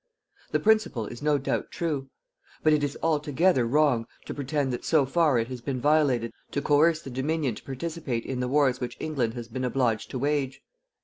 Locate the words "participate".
7.63-8.25